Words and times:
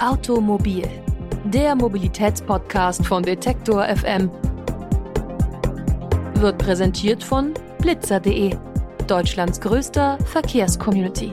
Automobil, 0.00 0.88
der 1.42 1.74
Mobilitätspodcast 1.74 3.04
von 3.04 3.24
Detektor 3.24 3.84
FM, 3.84 4.30
wird 6.34 6.56
präsentiert 6.58 7.24
von 7.24 7.52
blitzer.de, 7.80 8.54
Deutschlands 9.08 9.60
größter 9.60 10.16
Verkehrscommunity. 10.26 11.32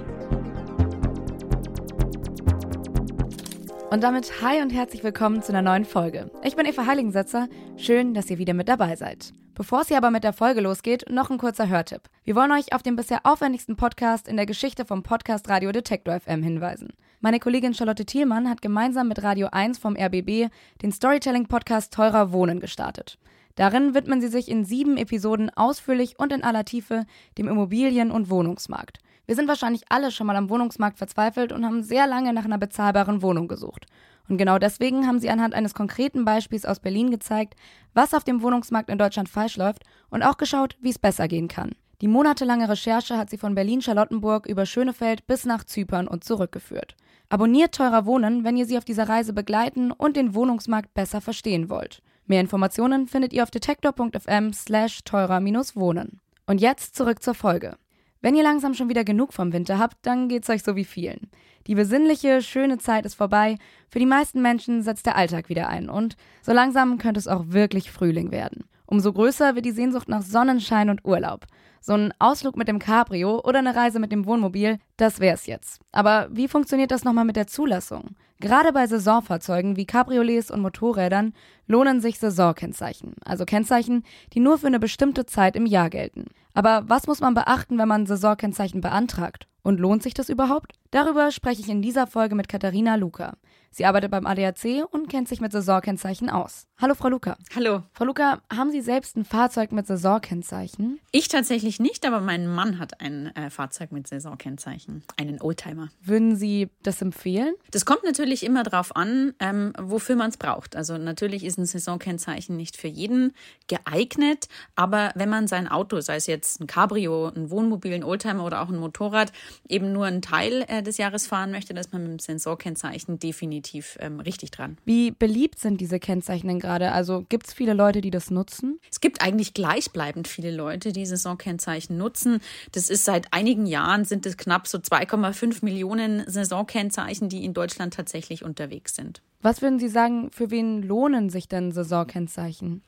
Und 3.92 4.02
damit 4.02 4.42
hi 4.42 4.60
und 4.64 4.72
herzlich 4.72 5.04
willkommen 5.04 5.44
zu 5.44 5.52
einer 5.52 5.62
neuen 5.62 5.86
Folge. 5.86 6.32
Ich 6.44 6.56
bin 6.56 6.66
Eva 6.66 6.88
Heiligensetzer. 6.88 7.48
Schön, 7.78 8.16
dass 8.16 8.32
ihr 8.32 8.40
wieder 8.40 8.56
mit 8.56 8.68
dabei 8.68 8.96
seid. 8.96 9.32
Bevor 9.54 9.82
es 9.82 9.90
hier 9.90 9.98
aber 9.98 10.10
mit 10.10 10.24
der 10.24 10.34
Folge 10.34 10.62
losgeht, 10.62 11.06
noch 11.08 11.30
ein 11.30 11.38
kurzer 11.38 11.70
Hörtipp. 11.70 12.02
Wir 12.24 12.36
wollen 12.36 12.52
euch 12.52 12.74
auf 12.74 12.82
den 12.82 12.96
bisher 12.96 13.20
aufwendigsten 13.26 13.76
Podcast 13.76 14.28
in 14.28 14.38
der 14.38 14.48
Geschichte 14.48 14.86
vom 14.86 15.04
Podcast 15.04 15.48
Radio 15.50 15.72
Detektor 15.72 16.20
FM 16.20 16.42
hinweisen. 16.42 16.94
Meine 17.26 17.40
Kollegin 17.40 17.74
Charlotte 17.74 18.06
Thielmann 18.06 18.48
hat 18.48 18.62
gemeinsam 18.62 19.08
mit 19.08 19.24
Radio 19.24 19.48
1 19.52 19.80
vom 19.80 19.96
RBB 19.96 20.52
den 20.84 20.92
Storytelling-Podcast 20.92 21.92
Teurer 21.92 22.32
Wohnen 22.32 22.60
gestartet. 22.60 23.18
Darin 23.56 23.96
widmen 23.96 24.22
sie 24.22 24.28
sich 24.28 24.48
in 24.48 24.64
sieben 24.64 24.96
Episoden 24.96 25.50
ausführlich 25.50 26.20
und 26.20 26.32
in 26.32 26.44
aller 26.44 26.66
Tiefe 26.66 27.08
dem 27.40 27.48
Immobilien- 27.48 28.12
und 28.12 28.30
Wohnungsmarkt. 28.30 29.00
Wir 29.26 29.34
sind 29.34 29.48
wahrscheinlich 29.48 29.86
alle 29.90 30.12
schon 30.12 30.28
mal 30.28 30.36
am 30.36 30.52
Wohnungsmarkt 30.52 31.00
verzweifelt 31.00 31.52
und 31.52 31.66
haben 31.66 31.82
sehr 31.82 32.06
lange 32.06 32.32
nach 32.32 32.46
einer 32.46 32.60
bezahlbaren 32.60 33.24
Wohnung 33.24 33.48
gesucht. 33.48 33.88
Und 34.30 34.38
genau 34.38 34.60
deswegen 34.60 35.08
haben 35.08 35.18
sie 35.18 35.32
anhand 35.32 35.56
eines 35.56 35.74
konkreten 35.74 36.26
Beispiels 36.26 36.68
aus 36.68 36.80
Berlin 36.80 37.10
gezeigt, 37.10 37.56
was 37.96 38.14
auf 38.14 38.24
dem 38.24 38.44
Wohnungsmarkt 38.44 38.92
in 38.92 39.00
Deutschland 39.00 39.30
falsch 39.30 39.58
läuft 39.58 39.82
und 40.12 40.22
auch 40.22 40.38
geschaut, 40.38 40.78
wie 40.80 40.92
es 40.92 41.00
besser 41.00 41.28
gehen 41.28 41.48
kann. 41.48 41.72
Die 42.02 42.08
monatelange 42.08 42.70
Recherche 42.70 43.18
hat 43.18 43.32
sie 43.32 43.40
von 43.40 43.56
Berlin-Charlottenburg 43.56 44.46
über 44.46 44.68
Schönefeld 44.68 45.26
bis 45.26 45.46
nach 45.46 45.64
Zypern 45.64 46.08
und 46.08 46.24
zurückgeführt. 46.24 46.96
Abonniert 47.30 47.74
teurer 47.74 48.06
Wohnen, 48.06 48.44
wenn 48.44 48.58
ihr 48.58 48.66
sie 48.66 48.78
auf 48.78 48.86
dieser 48.86 49.10
Reise 49.10 49.34
begleiten 49.34 49.92
und 49.92 50.16
den 50.16 50.36
Wohnungsmarkt 50.36 50.94
besser 50.94 51.22
verstehen 51.22 51.70
wollt. 51.70 52.02
Mehr 52.28 52.42
Informationen 52.42 53.08
findet 53.08 53.34
ihr 53.34 53.44
auf 53.44 53.52
detektor.fm 53.52 54.54
slash 54.54 55.04
teurer-wohnen. 55.04 56.20
Und 56.48 56.62
jetzt 56.62 56.96
zurück 56.96 57.22
zur 57.22 57.34
Folge. 57.34 57.78
Wenn 58.22 58.36
ihr 58.36 58.44
langsam 58.44 58.74
schon 58.74 58.90
wieder 58.90 59.04
genug 59.04 59.34
vom 59.34 59.54
Winter 59.54 59.78
habt, 59.78 59.98
dann 60.04 60.30
geht's 60.30 60.50
euch 60.50 60.64
so 60.64 60.76
wie 60.76 60.86
vielen. 60.86 61.30
Die 61.68 61.76
besinnliche, 61.76 62.42
schöne 62.42 62.78
Zeit 62.78 63.06
ist 63.06 63.16
vorbei. 63.16 63.58
Für 63.88 64.00
die 64.00 64.06
meisten 64.06 64.42
Menschen 64.42 64.82
setzt 64.82 65.06
der 65.06 65.16
Alltag 65.16 65.50
wieder 65.50 65.68
ein 65.68 65.90
und 65.90 66.16
so 66.42 66.52
langsam 66.52 66.98
könnte 66.98 67.20
es 67.20 67.28
auch 67.28 67.46
wirklich 67.48 67.92
Frühling 67.92 68.32
werden. 68.32 68.66
Umso 68.88 69.14
größer 69.14 69.56
wird 69.56 69.66
die 69.66 69.72
Sehnsucht 69.72 70.10
nach 70.10 70.22
Sonnenschein 70.22 70.90
und 70.90 71.06
Urlaub. 71.06 71.46
So 71.88 71.94
ein 71.94 72.16
Ausflug 72.18 72.58
mit 72.58 72.68
dem 72.68 72.80
Cabrio 72.80 73.42
oder 73.44 73.60
eine 73.60 73.76
Reise 73.76 74.00
mit 74.00 74.12
dem 74.12 74.26
Wohnmobil, 74.26 74.80
das 74.98 75.20
wär's 75.20 75.46
jetzt. 75.46 75.82
Aber 75.92 76.28
wie 76.32 76.48
funktioniert 76.48 76.90
das 76.90 77.04
nochmal 77.04 77.26
mit 77.26 77.36
der 77.36 77.46
Zulassung? 77.46 78.16
Gerade 78.40 78.74
bei 78.74 78.88
Saisonfahrzeugen 78.88 79.76
wie 79.76 79.86
Cabriolets 79.86 80.50
und 80.50 80.62
Motorrädern 80.62 81.36
lohnen 81.68 82.02
sich 82.02 82.18
Saisonkennzeichen, 82.18 83.14
also 83.24 83.46
Kennzeichen, 83.46 84.04
die 84.34 84.40
nur 84.40 84.58
für 84.58 84.66
eine 84.66 84.80
bestimmte 84.80 85.28
Zeit 85.28 85.56
im 85.56 85.68
Jahr 85.68 85.92
gelten. 85.92 86.26
Aber 86.56 86.86
was 86.88 87.06
muss 87.06 87.20
man 87.20 87.36
beachten, 87.36 87.78
wenn 87.78 87.88
man 87.88 88.08
Saisonkennzeichen 88.08 88.82
beantragt? 88.82 89.48
Und 89.62 89.80
lohnt 89.80 90.04
sich 90.04 90.14
das 90.14 90.30
überhaupt? 90.30 90.74
Darüber 90.92 91.32
spreche 91.32 91.62
ich 91.62 91.70
in 91.70 91.82
dieser 91.82 92.06
Folge 92.08 92.36
mit 92.36 92.48
Katharina 92.48 92.96
Luca. 92.96 93.34
Sie 93.72 93.84
arbeitet 93.84 94.12
beim 94.12 94.26
ADAC 94.26 94.86
und 94.92 95.10
kennt 95.10 95.28
sich 95.28 95.42
mit 95.42 95.52
Saisonkennzeichen 95.52 96.30
aus. 96.30 96.68
Hallo, 96.78 96.94
Frau 96.94 97.10
Luca. 97.10 97.36
Hallo. 97.56 97.82
Frau 97.92 98.06
Luca, 98.06 98.42
haben 98.56 98.72
Sie 98.72 98.80
selbst 98.80 99.18
ein 99.18 99.26
Fahrzeug 99.26 99.72
mit 99.72 99.88
Saisonkennzeichen? 99.88 101.00
Ich 101.12 101.28
tatsächlich 101.28 101.75
nicht, 101.80 102.06
aber 102.06 102.22
mein 102.22 102.48
Mann 102.48 102.80
hat 102.80 103.02
ein 103.02 103.36
äh, 103.36 103.50
Fahrzeug 103.50 103.92
mit 103.92 104.08
Saisonkennzeichen, 104.08 105.04
einen 105.18 105.42
Oldtimer. 105.42 105.90
Würden 106.02 106.36
Sie 106.36 106.70
das 106.84 107.02
empfehlen? 107.02 107.54
Das 107.72 107.86
kommt 107.86 108.04
natürlich 108.04 108.44
immer 108.46 108.64
darauf 108.64 108.96
an, 108.96 109.34
ähm, 109.40 109.74
wofür 109.80 110.16
man 110.16 110.30
es 110.30 110.38
braucht. 110.38 110.76
Also 110.76 110.98
natürlich 110.98 111.44
ist 111.44 111.58
ein 111.58 111.66
Saisonkennzeichen 111.66 112.56
nicht 112.56 112.78
für 112.78 112.88
jeden 112.88 113.34
geeignet, 113.68 114.48
aber 114.76 115.12
wenn 115.16 115.30
man 115.30 115.48
sein 115.48 115.68
Auto, 115.68 116.00
sei 116.02 116.16
es 116.16 116.28
jetzt 116.28 116.62
ein 116.62 116.68
Cabrio, 116.68 117.28
ein 117.28 117.50
Wohnmobil, 117.50 117.94
ein 117.94 118.04
Oldtimer 118.04 118.46
oder 118.46 118.62
auch 118.62 118.70
ein 118.70 118.78
Motorrad, 118.78 119.32
eben 119.68 119.92
nur 119.92 120.06
einen 120.06 120.22
Teil 120.22 120.66
äh, 120.68 120.82
des 120.82 120.98
Jahres 120.98 121.28
fahren 121.28 121.52
möchte, 121.52 121.74
dann 121.74 121.82
ist 121.82 121.94
man 121.94 122.04
mit 122.04 122.12
dem 122.12 122.20
Saisonkennzeichen 122.20 123.20
definitiv 123.20 123.98
ähm, 124.00 124.20
richtig 124.20 124.52
dran. 124.52 124.78
Wie 124.86 125.12
beliebt 125.12 125.60
sind 125.60 125.82
diese 125.82 126.00
Kennzeichen 126.00 126.48
denn 126.48 126.60
gerade? 126.60 126.92
Also 126.92 127.26
gibt 127.30 127.48
es 127.48 127.54
viele 127.54 127.74
Leute, 127.74 128.02
die 128.02 128.12
das 128.12 128.32
nutzen? 128.32 128.80
Es 128.90 129.02
gibt 129.02 129.22
eigentlich 129.22 129.54
gleichbleibend 129.54 130.28
viele 130.28 130.56
Leute, 130.56 130.92
die 130.92 131.06
Saisonkennzeichen 131.06 131.65
nutzen. 131.90 132.40
Das 132.72 132.90
ist 132.90 133.06
seit 133.06 133.34
einigen 133.34 133.66
Jahren 133.66 134.06
sind 134.06 134.26
es 134.26 134.38
knapp 134.38 134.68
so 134.68 134.78
2,5 134.78 135.64
Millionen 135.64 136.24
Saisonkennzeichen, 136.30 137.30
die 137.30 137.44
in 137.44 137.54
Deutschland 137.54 137.94
tatsächlich 137.94 138.44
unterwegs 138.44 138.96
sind. 138.96 139.22
Was 139.42 139.62
würden 139.62 139.78
Sie 139.78 139.90
sagen, 139.90 140.32
für 140.32 140.50
wen 140.50 140.82
lohnen 140.82 141.30
sich 141.30 141.48
denn 141.48 141.72
Saisonkennzeichen? 141.72 142.82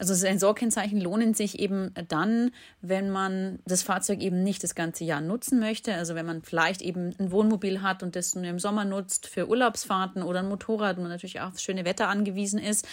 Also 0.00 0.14
Sensorkennzeichen 0.14 1.00
lohnen 1.00 1.32
sich 1.32 1.60
eben 1.60 1.94
dann, 2.08 2.50
wenn 2.80 3.10
man 3.10 3.60
das 3.66 3.84
Fahrzeug 3.84 4.20
eben 4.20 4.42
nicht 4.42 4.64
das 4.64 4.74
ganze 4.74 5.04
Jahr 5.04 5.20
nutzen 5.20 5.60
möchte. 5.60 5.94
Also 5.94 6.16
wenn 6.16 6.26
man 6.26 6.42
vielleicht 6.42 6.82
eben 6.82 7.14
ein 7.20 7.30
Wohnmobil 7.30 7.82
hat 7.82 8.02
und 8.02 8.16
das 8.16 8.34
nur 8.34 8.44
im 8.46 8.58
Sommer 8.58 8.84
nutzt 8.84 9.28
für 9.28 9.48
Urlaubsfahrten 9.48 10.24
oder 10.24 10.40
ein 10.40 10.48
Motorrad 10.48 10.98
und 10.98 11.04
natürlich 11.04 11.40
auch 11.40 11.48
aufs 11.48 11.62
schöne 11.62 11.84
Wetter 11.84 12.08
angewiesen 12.08 12.58
ist. 12.58 12.88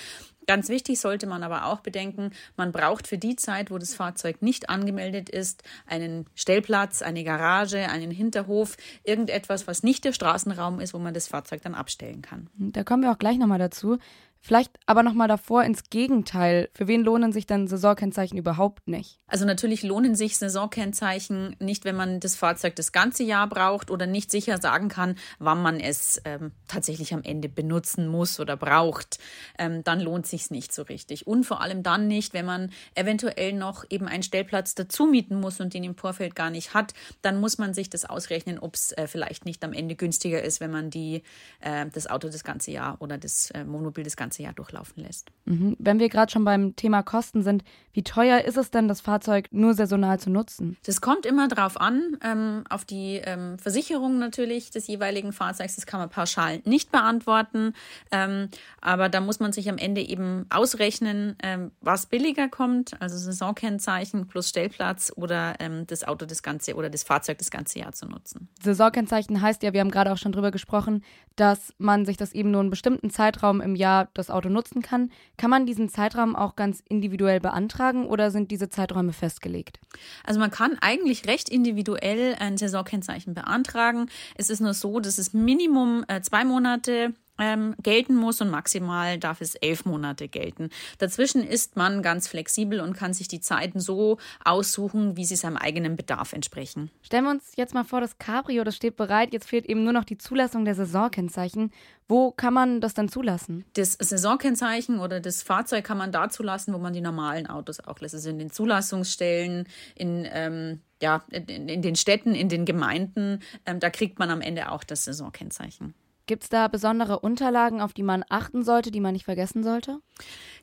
Ganz 0.50 0.68
wichtig 0.68 1.00
sollte 1.00 1.28
man 1.28 1.44
aber 1.44 1.66
auch 1.66 1.82
bedenken, 1.82 2.32
man 2.58 2.72
braucht 2.72 3.06
für 3.06 3.20
die 3.20 3.36
Zeit, 3.36 3.70
wo 3.70 3.78
das 3.78 3.94
Fahrzeug 3.94 4.42
nicht 4.42 4.68
angemeldet 4.68 5.30
ist, 5.30 5.62
einen 5.86 6.26
Stellplatz, 6.34 7.04
eine 7.04 7.24
Garage, 7.24 7.88
einen 7.88 8.10
Hinterhof, 8.10 8.76
irgendetwas, 9.04 9.68
was 9.68 9.84
nicht 9.84 10.06
der 10.06 10.12
Straßenraum 10.12 10.80
ist, 10.80 10.96
wo 10.96 10.98
man 10.98 11.14
das 11.14 11.28
Fahrzeug 11.28 11.62
dann 11.62 11.76
abstellen 11.76 12.24
kann. 12.24 12.48
Da 12.58 12.84
kommen 12.84 13.04
wir 13.04 13.12
auch 13.12 13.20
gleich 13.20 13.38
nochmal 13.38 13.60
dazu. 13.60 14.00
Vielleicht 14.42 14.72
aber 14.86 15.04
nochmal 15.04 15.28
davor 15.28 15.64
ins 15.64 15.90
Gegenteil. 15.90 16.70
Für 16.74 16.88
wen 16.88 17.04
lohnen 17.04 17.34
sich 17.34 17.46
denn 17.46 17.68
Saisonkennzeichen 17.68 18.38
überhaupt 18.38 18.88
nicht? 18.88 19.20
Also 19.28 19.46
natürlich 19.46 19.84
lohnen 19.84 20.16
sich 20.16 20.38
Saisonkennzeichen 20.38 21.58
nicht, 21.60 21.84
wenn 21.84 21.98
man 21.98 22.22
das 22.22 22.36
Fahrzeug 22.38 22.76
das 22.78 22.94
ganze 22.94 23.24
Jahr 23.24 23.48
braucht 23.48 23.92
oder 23.92 24.08
nicht 24.08 24.32
sicher 24.32 24.58
sagen 24.60 24.88
kann, 24.88 25.16
wann 25.40 25.62
man 25.62 25.82
es 25.82 26.22
ähm, 26.24 26.54
tatsächlich 26.70 27.14
am 27.14 27.22
Ende 27.22 27.50
benutzen 27.50 28.08
muss 28.08 28.40
oder 28.40 28.56
braucht. 28.56 29.20
Ähm, 29.58 29.84
dann 29.84 30.00
lohnt 30.00 30.26
sich 30.26 30.50
nicht 30.52 30.74
so 30.74 30.84
richtig. 30.84 31.28
Und 31.28 31.44
vor 31.44 31.62
allem 31.62 31.84
dann 31.84 32.08
nicht, 32.08 32.34
wenn 32.34 32.46
man 32.46 32.72
eventuell 32.96 33.52
noch 33.52 33.84
eben 33.90 34.08
einen 34.08 34.24
Stellplatz 34.24 34.74
dazu 34.74 35.06
mieten 35.06 35.40
muss 35.40 35.60
und 35.60 35.74
den 35.74 35.84
im 35.84 35.96
Vorfeld 35.96 36.34
gar 36.36 36.50
nicht 36.50 36.74
hat. 36.74 36.94
Dann 37.22 37.42
muss 37.42 37.58
man 37.58 37.74
sich 37.74 37.90
das 37.90 38.06
ausrechnen, 38.06 38.58
ob 38.58 38.76
es 38.76 38.94
äh, 38.94 39.06
vielleicht 39.06 39.44
nicht 39.44 39.66
am 39.66 39.74
Ende 39.74 39.96
günstiger 39.96 40.42
ist, 40.42 40.62
wenn 40.62 40.72
man 40.72 40.90
die, 40.90 41.24
äh, 41.60 41.86
das 41.94 42.08
Auto 42.08 42.30
das 42.30 42.46
ganze 42.46 42.72
Jahr 42.72 42.96
oder 43.02 43.18
das 43.18 43.52
äh, 43.52 43.66
Monobil 43.66 44.06
das 44.06 44.16
ganze 44.16 44.29
ganze 44.30 44.44
Jahr 44.44 44.54
durchlaufen 44.54 45.02
lässt. 45.04 45.32
Mhm. 45.46 45.76
Wenn 45.80 46.00
wir 46.00 46.08
gerade 46.08 46.32
schon 46.32 46.46
beim 46.46 46.76
Thema 46.76 47.02
Kosten 47.02 47.42
sind, 47.42 47.64
wie 47.94 48.04
teuer 48.04 48.42
ist 48.42 48.58
es 48.58 48.70
denn, 48.70 48.88
das 48.88 49.02
Fahrzeug 49.02 49.48
nur 49.52 49.74
saisonal 49.74 50.20
zu 50.20 50.30
nutzen? 50.30 50.78
Das 50.86 51.02
kommt 51.02 51.26
immer 51.26 51.48
darauf 51.48 51.82
an, 51.82 52.18
ähm, 52.24 52.64
auf 52.70 52.86
die 52.86 53.20
ähm, 53.24 53.58
Versicherung 53.58 54.20
natürlich 54.20 54.70
des 54.70 54.86
jeweiligen 54.86 55.34
Fahrzeugs. 55.34 55.76
Das 55.76 55.88
kann 55.88 56.00
man 56.00 56.10
pauschal 56.10 56.62
nicht 56.66 56.92
beantworten. 56.92 57.74
Ähm, 58.12 58.50
aber 58.82 59.10
da 59.10 59.20
muss 59.20 59.40
man 59.40 59.52
sich 59.52 59.68
am 59.68 59.80
Ende 59.80 60.02
eben 60.02 60.46
ausrechnen, 60.52 61.36
ähm, 61.42 61.72
was 61.82 62.06
billiger 62.06 62.48
kommt, 62.48 63.02
also 63.02 63.18
Saisonkennzeichen 63.18 64.28
plus 64.28 64.50
Stellplatz 64.50 65.12
oder 65.16 65.56
ähm, 65.60 65.88
das 65.88 66.04
Auto 66.04 66.28
das 66.28 66.44
ganze 66.44 66.76
oder 66.76 66.92
das 66.92 67.02
Fahrzeug 67.02 67.40
das 67.40 67.50
ganze 67.50 67.80
Jahr 67.80 67.94
zu 67.94 68.06
nutzen. 68.06 68.48
Saisonkennzeichen 68.62 69.42
heißt 69.42 69.64
ja, 69.64 69.74
wir 69.74 69.80
haben 69.80 69.92
gerade 69.92 70.12
auch 70.12 70.18
schon 70.18 70.32
drüber 70.32 70.52
gesprochen, 70.52 71.04
dass 71.36 71.74
man 71.80 72.06
sich 72.06 72.18
das 72.18 72.34
eben 72.34 72.52
nur 72.52 72.62
einen 72.62 72.70
bestimmten 72.70 73.10
Zeitraum 73.10 73.62
im 73.62 73.76
Jahr 73.76 74.06
das 74.20 74.30
Auto 74.30 74.50
nutzen 74.50 74.82
kann. 74.82 75.12
Kann 75.38 75.50
man 75.50 75.66
diesen 75.66 75.90
Zeitraum 75.90 76.36
auch 76.36 76.56
ganz 76.56 76.84
individuell 76.88 77.40
beantragen 77.40 78.06
oder 78.06 78.32
sind 78.32 78.52
diese 78.52 78.70
Zeiträume 78.70 79.14
festgelegt? 79.14 79.80
Also 80.24 80.40
man 80.40 80.52
kann 80.52 80.78
eigentlich 80.82 81.26
recht 81.28 81.50
individuell 81.50 82.36
ein 82.40 82.58
Saisonkennzeichen 82.58 83.34
beantragen. 83.34 84.10
Es 84.36 84.50
ist 84.50 84.60
nur 84.60 84.74
so, 84.74 85.00
dass 85.00 85.18
es 85.18 85.34
Minimum 85.34 86.06
äh, 86.08 86.22
zwei 86.22 86.46
Monate 86.46 87.14
ähm, 87.40 87.76
gelten 87.82 88.16
muss 88.16 88.42
und 88.42 88.50
maximal 88.50 89.18
darf 89.18 89.42
es 89.42 89.56
elf 89.56 89.86
Monate 89.86 90.28
gelten. 90.28 90.70
Dazwischen 90.98 91.44
ist 91.44 91.76
man 91.76 92.02
ganz 92.04 92.28
flexibel 92.28 92.80
und 92.82 92.94
kann 92.94 93.14
sich 93.14 93.28
die 93.28 93.40
Zeiten 93.40 93.80
so 93.80 94.18
aussuchen, 94.44 95.18
wie 95.18 95.26
sie 95.26 95.36
seinem 95.36 95.58
eigenen 95.58 95.96
Bedarf 95.96 96.34
entsprechen. 96.34 96.92
Stellen 97.02 97.24
wir 97.24 97.32
uns 97.32 97.54
jetzt 97.56 97.74
mal 97.74 97.84
vor, 97.84 98.02
das 98.02 98.18
Cabrio, 98.18 98.64
das 98.64 98.76
steht 98.76 98.96
bereit, 98.96 99.34
jetzt 99.34 99.48
fehlt 99.48 99.66
eben 99.66 99.84
nur 99.84 99.94
noch 99.94 100.04
die 100.04 100.18
Zulassung 100.18 100.66
der 100.66 100.76
Saisonkennzeichen. 100.76 101.72
Wo 102.08 102.32
kann 102.32 102.56
man 102.56 102.82
das 102.82 102.96
dann 102.96 103.08
zulassen? 103.08 103.66
Das 103.74 103.94
Saisonkennzeichen 103.94 105.00
oder 105.00 105.20
das 105.20 105.44
Fahrzeug 105.44 105.86
kann 105.86 106.00
man 106.00 106.12
da 106.12 106.30
zulassen, 106.30 106.74
wo 106.74 106.80
man 106.80 106.92
die 106.92 107.02
normalen 107.02 107.46
Autos 107.46 107.80
auch 107.80 108.00
lässt. 108.00 108.16
Also 108.16 108.32
in 108.32 108.40
den 108.40 108.50
Zulassungsstellen, 108.50 109.68
in, 109.94 110.28
ähm, 110.32 110.82
ja, 111.04 111.24
in, 111.30 111.70
in, 111.70 111.82
den 111.84 111.96
Städten, 111.96 112.34
in 112.34 112.50
den 112.50 112.66
Gemeinden. 112.66 113.44
Ähm, 113.68 113.80
da 113.80 113.92
kriegt 113.92 114.18
man 114.18 114.32
am 114.32 114.42
Ende 114.42 114.72
auch 114.72 114.84
das 114.84 115.06
Saisonkennzeichen. 115.06 115.94
Gibt 116.30 116.44
es 116.44 116.50
da 116.50 116.68
besondere 116.68 117.22
Unterlagen, 117.22 117.82
auf 117.82 117.94
die 117.94 118.04
man 118.04 118.24
achten 118.30 118.64
sollte, 118.64 118.92
die 118.92 119.00
man 119.00 119.14
nicht 119.14 119.26
vergessen 119.26 119.64
sollte? 119.64 120.00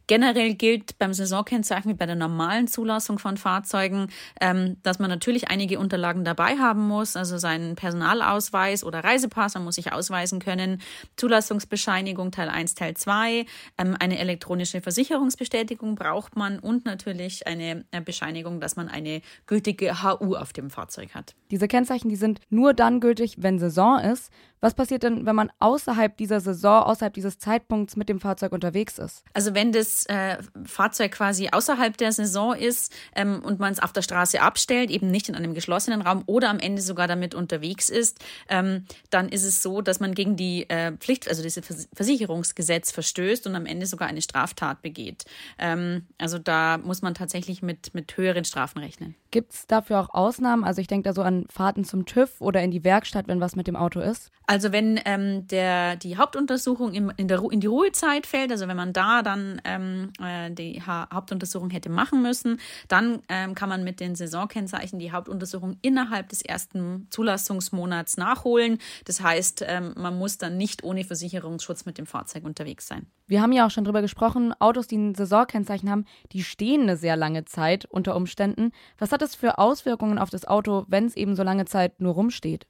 Generell 0.06 0.54
gilt 0.54 0.98
beim 0.98 1.12
Saisonkennzeichen 1.12 1.90
wie 1.90 1.96
bei 1.96 2.06
der 2.06 2.14
normalen 2.14 2.68
Zulassung 2.68 3.18
von 3.18 3.36
Fahrzeugen, 3.36 4.08
ähm, 4.40 4.76
dass 4.84 5.00
man 5.00 5.10
natürlich 5.10 5.48
einige 5.48 5.80
Unterlagen 5.80 6.24
dabei 6.24 6.58
haben 6.58 6.86
muss, 6.86 7.16
also 7.16 7.38
seinen 7.38 7.74
Personalausweis 7.74 8.84
oder 8.84 9.02
Reisepass, 9.02 9.54
man 9.54 9.64
muss 9.64 9.74
sich 9.74 9.92
ausweisen 9.92 10.38
können, 10.38 10.80
Zulassungsbescheinigung 11.16 12.30
Teil 12.30 12.48
1, 12.48 12.74
Teil 12.76 12.94
2, 12.94 13.46
ähm, 13.78 13.96
eine 13.98 14.18
elektronische 14.18 14.80
Versicherungsbestätigung 14.80 15.96
braucht 15.96 16.36
man 16.36 16.60
und 16.60 16.84
natürlich 16.84 17.46
eine 17.48 17.84
äh, 17.90 18.00
Bescheinigung, 18.00 18.60
dass 18.60 18.76
man 18.76 18.88
eine 18.88 19.22
gültige 19.46 20.04
HU 20.04 20.36
auf 20.36 20.52
dem 20.52 20.70
Fahrzeug 20.70 21.14
hat. 21.14 21.34
Diese 21.50 21.66
Kennzeichen, 21.66 22.08
die 22.08 22.16
sind 22.16 22.40
nur 22.48 22.74
dann 22.74 23.00
gültig, 23.00 23.36
wenn 23.38 23.58
Saison 23.58 23.98
ist. 23.98 24.30
Was 24.60 24.74
passiert 24.74 25.02
denn, 25.02 25.26
wenn 25.26 25.36
man 25.36 25.52
außerhalb 25.58 26.16
dieser 26.16 26.40
Saison, 26.40 26.84
außerhalb 26.84 27.12
dieses 27.12 27.38
Zeitpunkts 27.38 27.96
mit 27.96 28.08
dem 28.08 28.20
Fahrzeug 28.20 28.52
unterwegs 28.52 28.98
ist? 28.98 29.22
Also 29.34 29.54
wenn 29.54 29.70
das 29.70 29.95
äh, 30.04 30.36
Fahrzeug 30.66 31.12
quasi 31.12 31.48
außerhalb 31.50 31.96
der 31.96 32.12
Saison 32.12 32.54
ist 32.54 32.92
ähm, 33.14 33.40
und 33.42 33.58
man 33.58 33.72
es 33.72 33.80
auf 33.80 33.92
der 33.92 34.02
Straße 34.02 34.42
abstellt, 34.42 34.90
eben 34.90 35.10
nicht 35.10 35.30
in 35.30 35.34
einem 35.34 35.54
geschlossenen 35.54 36.02
Raum 36.02 36.22
oder 36.26 36.50
am 36.50 36.58
Ende 36.58 36.82
sogar 36.82 37.08
damit 37.08 37.34
unterwegs 37.34 37.88
ist, 37.88 38.18
ähm, 38.48 38.84
dann 39.08 39.30
ist 39.30 39.44
es 39.44 39.62
so, 39.62 39.80
dass 39.80 40.00
man 40.00 40.14
gegen 40.14 40.36
die 40.36 40.68
äh, 40.68 40.92
Pflicht, 40.92 41.28
also 41.28 41.42
dieses 41.42 41.88
Versicherungsgesetz 41.94 42.92
verstößt 42.92 43.46
und 43.46 43.54
am 43.54 43.66
Ende 43.66 43.86
sogar 43.86 44.08
eine 44.08 44.20
Straftat 44.20 44.82
begeht. 44.82 45.24
Ähm, 45.58 46.06
also 46.18 46.38
da 46.38 46.78
muss 46.78 47.00
man 47.00 47.14
tatsächlich 47.14 47.62
mit, 47.62 47.94
mit 47.94 48.16
höheren 48.16 48.44
Strafen 48.44 48.78
rechnen. 48.78 49.14
Gibt 49.30 49.52
es 49.52 49.66
dafür 49.66 50.00
auch 50.00 50.14
Ausnahmen? 50.14 50.64
Also 50.64 50.80
ich 50.80 50.86
denke 50.86 51.08
da 51.08 51.14
so 51.14 51.22
an 51.22 51.46
Fahrten 51.50 51.84
zum 51.84 52.06
TÜV 52.06 52.40
oder 52.40 52.62
in 52.62 52.70
die 52.70 52.84
Werkstatt, 52.84 53.28
wenn 53.28 53.40
was 53.40 53.56
mit 53.56 53.66
dem 53.66 53.76
Auto 53.76 54.00
ist? 54.00 54.30
Also 54.46 54.72
wenn 54.72 55.00
ähm, 55.04 55.46
der, 55.48 55.96
die 55.96 56.16
Hauptuntersuchung 56.16 56.92
in, 56.92 57.12
in, 57.16 57.28
der, 57.28 57.42
in 57.50 57.60
die 57.60 57.66
Ruhezeit 57.66 58.26
fällt, 58.26 58.50
also 58.50 58.68
wenn 58.68 58.76
man 58.76 58.92
da 58.92 59.22
dann 59.22 59.60
ähm, 59.86 60.12
äh, 60.20 60.50
die 60.50 60.82
ha 60.82 61.08
Hauptuntersuchung 61.12 61.70
hätte 61.70 61.88
machen 61.88 62.22
müssen, 62.22 62.60
dann 62.88 63.22
ähm, 63.28 63.54
kann 63.54 63.68
man 63.68 63.84
mit 63.84 64.00
den 64.00 64.14
Saisonkennzeichen 64.14 64.98
die 64.98 65.12
Hauptuntersuchung 65.12 65.78
innerhalb 65.82 66.28
des 66.28 66.42
ersten 66.42 67.06
Zulassungsmonats 67.10 68.16
nachholen. 68.16 68.78
Das 69.04 69.20
heißt, 69.20 69.64
ähm, 69.66 69.94
man 69.96 70.18
muss 70.18 70.38
dann 70.38 70.56
nicht 70.56 70.84
ohne 70.84 71.04
Versicherungsschutz 71.04 71.86
mit 71.86 71.98
dem 71.98 72.06
Fahrzeug 72.06 72.44
unterwegs 72.44 72.86
sein. 72.86 73.06
Wir 73.26 73.42
haben 73.42 73.52
ja 73.52 73.66
auch 73.66 73.70
schon 73.70 73.84
drüber 73.84 74.02
gesprochen, 74.02 74.52
Autos, 74.58 74.86
die 74.86 74.96
ein 74.96 75.14
Saisonkennzeichen 75.14 75.90
haben, 75.90 76.04
die 76.32 76.42
stehen 76.42 76.82
eine 76.82 76.96
sehr 76.96 77.16
lange 77.16 77.44
Zeit 77.44 77.84
unter 77.86 78.16
Umständen. 78.16 78.72
Was 78.98 79.12
hat 79.12 79.22
das 79.22 79.34
für 79.34 79.58
Auswirkungen 79.58 80.18
auf 80.18 80.30
das 80.30 80.46
Auto, 80.46 80.84
wenn 80.88 81.06
es 81.06 81.16
eben 81.16 81.34
so 81.36 81.42
lange 81.42 81.64
Zeit 81.64 82.00
nur 82.00 82.14
rumsteht? 82.14 82.66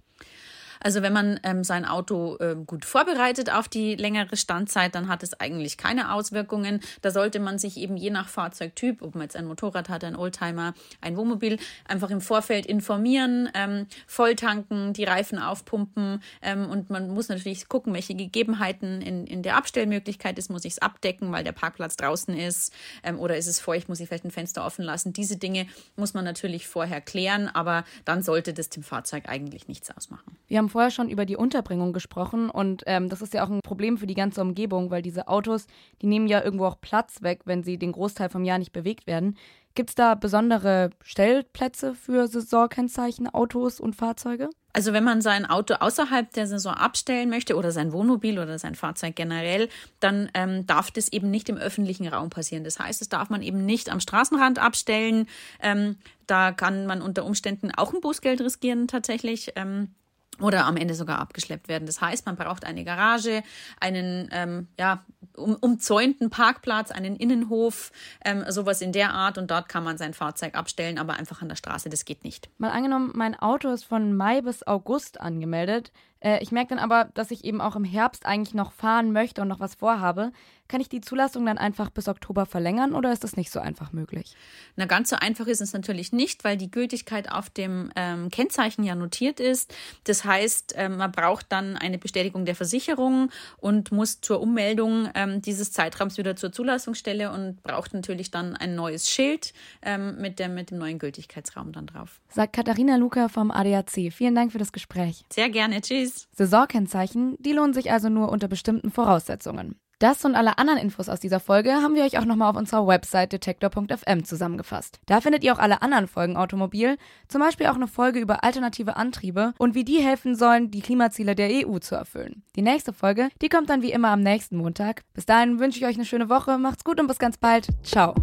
Also 0.81 1.03
wenn 1.03 1.13
man 1.13 1.41
ähm, 1.43 1.65
sein 1.65 1.85
Auto 1.85 2.37
äh, 2.39 2.57
gut 2.67 2.85
vorbereitet 2.85 3.51
auf 3.51 3.69
die 3.69 3.95
längere 3.95 4.37
Standzeit, 4.37 4.95
dann 4.95 5.09
hat 5.09 5.23
es 5.23 5.39
eigentlich 5.41 5.77
keine 5.77 6.13
Auswirkungen. 6.13 6.81
Da 7.03 7.11
sollte 7.11 7.41
man 7.41 7.59
sich 7.59 7.77
eben 7.77 7.97
je 7.97 8.11
nach 8.11 8.29
Fahrzeugtyp, 8.29 9.03
ob 9.03 9.15
man 9.15 9.23
jetzt 9.23 9.37
ein 9.37 9.47
Motorrad 9.47 9.89
hat, 9.89 10.05
ein 10.05 10.17
Oldtimer, 10.17 10.75
ein 11.01 11.17
Wohnmobil, 11.17 11.59
einfach 11.87 12.11
im 12.11 12.21
Vorfeld 12.21 12.67
informieren, 12.67 13.49
ähm, 13.55 13.87
volltanken, 14.07 14.93
die 14.93 15.05
Reifen 15.05 15.39
aufpumpen 15.39 16.23
ähm, 16.43 16.69
und 16.69 16.91
man 16.91 17.11
muss 17.11 17.29
natürlich 17.29 17.69
gucken, 17.69 17.95
welche 17.95 18.15
Gegebenheiten 18.15 19.03
in, 19.03 19.27
in 19.27 19.43
der 19.43 19.57
Abstellmöglichkeit 19.57 20.39
ist. 20.39 20.51
Muss 20.51 20.65
ich 20.65 20.75
es 20.75 20.79
abdecken, 20.79 21.33
weil 21.33 21.45
der 21.45 21.53
Parkplatz 21.53 21.97
draußen 21.97 22.37
ist 22.37 22.73
ähm, 23.03 23.19
oder 23.19 23.37
ist 23.37 23.47
es 23.47 23.61
feucht, 23.61 23.89
muss 23.89 24.01
ich 24.01 24.09
vielleicht 24.09 24.25
ein 24.25 24.31
Fenster 24.31 24.65
offen 24.65 24.85
lassen. 24.85 25.13
Diese 25.13 25.37
Dinge 25.37 25.67
muss 25.97 26.15
man 26.15 26.25
natürlich 26.25 26.67
vorher 26.67 27.01
klären, 27.01 27.49
aber 27.49 27.85
dann 28.05 28.23
sollte 28.23 28.53
das 28.53 28.69
dem 28.69 28.83
Fahrzeug 28.83 29.29
eigentlich 29.29 29.69
nichts 29.69 29.91
ausmachen. 29.91 30.37
Wir 30.49 30.59
haben 30.67 30.71
vorher 30.71 30.91
schon 30.91 31.09
über 31.09 31.27
die 31.27 31.37
Unterbringung 31.37 31.93
gesprochen 31.93 32.51
und 32.51 32.83
ähm, 32.87 33.09
das 33.09 33.23
ist 33.23 33.35
ja 33.35 33.45
auch 33.45 33.51
ein 33.51 33.61
Problem 33.63 33.99
für 33.99 34.09
die 34.09 34.15
ganze 34.15 34.41
Umgebung, 34.41 34.91
weil 34.91 35.01
diese 35.01 35.29
Autos, 35.29 35.67
die 36.03 36.07
nehmen 36.07 36.27
ja 36.27 36.43
irgendwo 36.43 36.67
auch 36.67 36.81
Platz 36.81 37.23
weg, 37.23 37.43
wenn 37.45 37.63
sie 37.63 37.79
den 37.79 37.93
Großteil 37.93 38.31
vom 38.31 38.45
Jahr 38.45 38.59
nicht 38.59 38.73
bewegt 38.73 39.07
werden. 39.07 39.37
Gibt 39.77 39.91
es 39.91 39.95
da 39.95 40.15
besondere 40.15 40.91
Stellplätze 41.05 41.95
für 41.95 42.27
Saisonkennzeichen, 42.27 43.29
Autos 43.33 43.79
und 43.79 43.95
Fahrzeuge? 43.95 44.49
Also 44.73 44.93
wenn 44.93 45.05
man 45.05 45.21
sein 45.21 45.47
Auto 45.47 45.75
außerhalb 45.75 46.33
der 46.33 46.47
Saison 46.47 46.75
abstellen 46.75 47.31
möchte 47.31 47.57
oder 47.57 47.71
sein 47.71 47.93
Wohnmobil 47.93 48.39
oder 48.39 48.59
sein 48.59 48.75
Fahrzeug 48.75 49.15
generell, 49.15 49.69
dann 50.01 50.31
ähm, 50.35 50.67
darf 50.67 50.91
das 50.91 51.13
eben 51.13 51.31
nicht 51.31 51.49
im 51.49 51.59
öffentlichen 51.59 52.09
Raum 52.09 52.31
passieren. 52.31 52.65
Das 52.65 52.79
heißt, 52.79 53.03
es 53.03 53.09
darf 53.09 53.31
man 53.31 53.43
eben 53.43 53.65
nicht 53.65 53.91
am 53.91 54.01
Straßenrand 54.01 54.59
abstellen. 54.59 55.29
Ähm, 55.61 55.97
da 56.27 56.53
kann 56.53 56.87
man 56.87 57.03
unter 57.03 57.25
Umständen 57.25 57.71
auch 57.71 57.95
ein 57.95 58.01
Bußgeld 58.01 58.41
riskieren 58.41 58.89
tatsächlich. 58.89 59.53
Ähm, 59.57 59.95
oder 60.41 60.67
am 60.67 60.77
Ende 60.77 60.95
sogar 60.95 61.19
abgeschleppt 61.19 61.69
werden. 61.69 61.87
Das 61.87 62.01
heißt, 62.01 62.27
man 62.27 62.37
braucht 62.37 62.65
eine 62.65 62.85
Garage, 62.85 63.43
einen 63.81 64.29
ähm, 64.33 64.69
ja, 64.79 65.05
um, 65.37 65.57
umzäunten 65.57 66.31
Parkplatz, 66.31 66.91
einen 66.91 67.17
Innenhof, 67.17 67.93
ähm, 68.25 68.45
sowas 68.49 68.81
in 68.81 68.93
der 68.93 69.15
Art 69.15 69.39
und 69.39 69.51
dort 69.51 69.69
kann 69.69 69.85
man 69.85 69.99
sein 69.99 70.15
Fahrzeug 70.15 70.55
abstellen, 70.55 70.99
aber 70.99 71.15
einfach 71.15 71.43
an 71.43 71.49
der 71.49 71.57
Straße, 71.57 71.89
das 71.89 72.05
geht 72.05 72.25
nicht. 72.25 72.49
Mal 72.59 72.71
angenommen, 72.71 73.13
mein 73.15 73.39
Auto 73.39 73.71
ist 73.71 73.85
von 73.85 74.17
Mai 74.17 74.41
bis 74.41 74.67
August 74.67 75.21
angemeldet. 75.21 75.93
Äh, 76.21 76.43
ich 76.43 76.53
merke 76.53 76.71
dann 76.71 76.79
aber, 76.79 77.11
dass 77.15 77.31
ich 77.31 77.45
eben 77.45 77.61
auch 77.61 77.77
im 77.77 77.85
Herbst 77.85 78.27
eigentlich 78.27 78.55
noch 78.55 78.73
fahren 78.73 79.13
möchte 79.13 79.43
und 79.43 79.49
noch 79.49 79.61
was 79.61 79.75
vorhabe. 79.75 80.33
Kann 80.69 80.81
ich 80.81 80.89
die 80.89 81.01
Zulassung 81.01 81.47
dann 81.47 81.59
einfach 81.59 81.91
bis 81.91 82.09
Oktober 82.09 82.45
verlängern 82.45 82.93
oder 82.93 83.13
ist 83.13 83.23
das 83.23 83.37
nicht 83.37 83.53
so 83.53 83.61
einfach 83.61 83.93
möglich? 83.93 84.35
Na, 84.75 84.87
ganz 84.87 85.11
so 85.11 85.17
einfach 85.17 85.47
ist 85.47 85.61
es 85.61 85.73
natürlich 85.73 86.13
nicht, 86.13 86.43
weil 86.43 86.57
die 86.57 86.71
Gültigkeit 86.71 87.31
auf 87.31 87.51
dem 87.51 87.93
ähm, 87.95 88.31
Kennzeichen 88.31 88.83
ja 88.83 88.97
notiert 88.97 89.39
ist. 89.39 89.75
Das 90.05 90.25
heißt, 90.25 90.75
ähm, 90.77 90.97
man 90.97 91.13
braucht 91.13 91.47
dann 91.51 91.77
eine 91.77 91.99
Bestätigung 91.99 92.45
der 92.47 92.57
Versicherung 92.57 93.31
und 93.59 93.93
muss 93.93 94.21
zur 94.21 94.41
Ummeldung 94.41 95.09
ähm, 95.15 95.41
dieses 95.41 95.71
Zeitraums 95.73 96.19
wieder 96.19 96.35
zur 96.35 96.51
Zulassungsstelle 96.51 97.31
und 97.31 97.63
braucht 97.63 97.95
natürlich 97.95 98.33
dann 98.33 98.57
ein 98.57 98.75
neues 98.75 99.09
Schild 99.09 99.53
ähm, 99.83 100.21
mit, 100.21 100.41
dem, 100.41 100.55
mit 100.55 100.73
dem 100.73 100.79
neuen 100.79 100.99
Gültigkeitsraum 100.99 101.71
dann 101.73 101.87
drauf. 101.87 102.21
Sagt 102.29 102.55
Katharina 102.55 102.97
Luca 102.97 103.29
vom 103.29 103.53
ADAC. 103.53 104.13
Vielen 104.13 104.35
Dank 104.35 104.51
für 104.51 104.59
das 104.59 104.73
Gespräch. 104.73 105.25
Sehr 105.33 105.49
gerne. 105.49 105.81
Tschüss. 106.13 106.29
Saisonkennzeichen, 106.33 107.37
die 107.39 107.53
lohnen 107.53 107.75
sich 107.75 107.91
also 107.91 108.09
nur 108.09 108.31
unter 108.31 108.49
bestimmten 108.49 108.91
Voraussetzungen. 108.91 109.77
Das 109.99 110.27
und 110.27 110.35
alle 110.35 110.59
anderen 110.59 110.79
Infos 110.79 111.09
aus 111.09 111.21
dieser 111.21 111.41
Folge 111.41 111.73
haben 111.73 111.95
wir 111.95 112.05
euch 112.05 112.19
auch 112.19 112.27
nochmal 112.27 112.51
auf 112.51 112.57
unserer 112.57 112.87
Website 112.87 113.33
detektor.fm 113.33 114.25
zusammengefasst. 114.25 115.01
Da 115.07 115.23
findet 115.23 115.43
ihr 115.43 115.55
auch 115.55 115.59
alle 115.59 115.81
anderen 115.81 116.07
Folgen 116.07 116.37
Automobil, 116.37 116.99
zum 117.29 117.41
Beispiel 117.41 117.69
auch 117.69 117.77
eine 117.77 117.87
Folge 117.87 118.19
über 118.19 118.45
alternative 118.45 118.97
Antriebe 118.97 119.55
und 119.57 119.75
wie 119.75 119.85
die 119.85 120.03
helfen 120.03 120.35
sollen, 120.35 120.71
die 120.71 120.83
Klimaziele 120.83 121.35
der 121.35 121.67
EU 121.67 121.79
zu 121.79 121.95
erfüllen. 121.95 122.43
Die 122.57 122.63
nächste 122.63 122.93
Folge, 122.93 123.31
die 123.41 123.49
kommt 123.49 123.71
dann 123.71 123.81
wie 123.81 123.91
immer 123.91 124.09
am 124.09 124.21
nächsten 124.21 124.59
Montag. 124.59 125.03
Bis 125.15 125.25
dahin 125.25 125.61
wünsche 125.61 125.79
ich 125.79 125.87
euch 125.87 125.97
eine 125.97 126.05
schöne 126.05 126.29
Woche, 126.29 126.59
macht's 126.59 126.85
gut 126.85 127.01
und 127.01 127.07
bis 127.07 127.19
ganz 127.19 127.39
bald. 127.39 127.69
Ciao. 127.83 128.15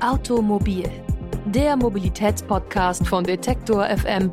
Automobil, 0.00 0.88
der 1.44 1.76
Mobilitätspodcast 1.76 3.06
von 3.06 3.22
Detektor 3.24 3.84
FM, 3.84 4.32